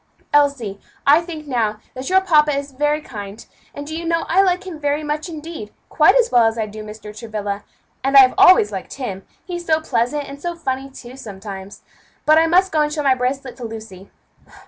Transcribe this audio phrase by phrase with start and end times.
[0.33, 4.41] "Elsie, I think now that your papa is very kind; and do you know I
[4.41, 7.15] like him very much, indeed; quite as well as I do Mr.
[7.15, 7.63] Travilla,
[8.03, 11.83] and I always liked him he's so pleasant, and so funny, too, sometimes.
[12.25, 14.09] But I must go and show my bracelet to Lucy.